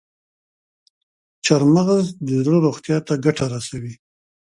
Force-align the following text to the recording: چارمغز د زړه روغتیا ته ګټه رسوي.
چارمغز 1.45 2.05
د 2.25 2.27
زړه 2.45 2.57
روغتیا 2.65 2.97
ته 3.07 3.13
ګټه 3.25 3.45
رسوي. 3.53 3.93